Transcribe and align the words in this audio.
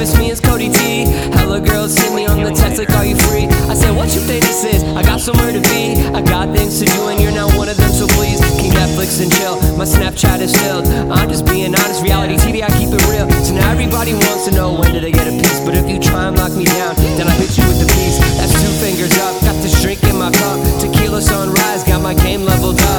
it's 0.00 0.16
me, 0.16 0.30
it's 0.30 0.40
Cody 0.40 0.70
T. 0.70 1.04
Hello, 1.36 1.60
girls, 1.60 1.94
send 1.94 2.16
me 2.16 2.26
on 2.26 2.42
the 2.42 2.50
text 2.50 2.78
like, 2.78 2.90
are 2.96 3.04
you 3.04 3.16
free? 3.28 3.44
I 3.68 3.74
said, 3.74 3.94
what 3.94 4.14
you 4.14 4.20
think 4.20 4.40
this 4.44 4.64
is? 4.64 4.82
I 4.96 5.02
got 5.02 5.20
somewhere 5.20 5.52
to 5.52 5.60
be. 5.60 6.00
I 6.16 6.22
got 6.22 6.56
things 6.56 6.78
to 6.80 6.86
do, 6.86 7.08
and 7.08 7.20
you're 7.20 7.32
not 7.32 7.54
one 7.54 7.68
of 7.68 7.76
them, 7.76 7.92
so 7.92 8.06
please 8.16 8.40
keep 8.56 8.72
Netflix 8.72 9.20
and 9.20 9.30
chill. 9.30 9.60
My 9.76 9.84
Snapchat 9.84 10.40
is 10.40 10.56
filled. 10.56 10.86
I'm 11.12 11.28
just 11.28 11.44
being 11.44 11.74
honest. 11.74 12.02
Reality 12.02 12.36
TV, 12.36 12.62
level 22.44 22.72
down. 22.72 22.89